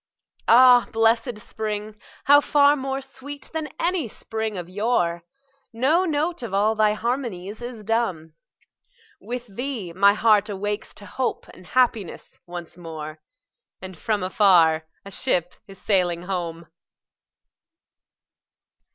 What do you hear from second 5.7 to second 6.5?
No note